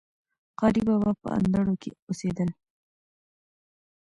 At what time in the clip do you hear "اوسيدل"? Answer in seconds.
2.07-2.49